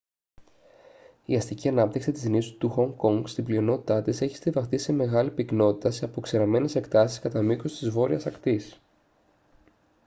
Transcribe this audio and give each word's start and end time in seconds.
η 1.25 1.35
αστική 1.35 1.67
ανάπτυξη 1.67 2.11
της 2.11 2.23
νήσου 2.23 2.57
του 2.57 2.69
χονγκ 2.69 2.95
κονγκ 2.95 3.27
στην 3.27 3.43
πλειονότητά 3.43 4.01
της 4.01 4.21
έχει 4.21 4.35
στοιβαχτεί 4.35 4.77
σε 4.77 4.91
μεγάλη 4.93 5.31
πυκνότητα 5.31 5.91
σε 5.91 6.05
αποξηραμένες 6.05 6.75
εκτάσεις 6.75 7.19
κατά 7.19 7.41
μήκους 7.41 7.77
της 7.79 7.89
βόρειας 7.89 8.25
ακτής 8.25 8.79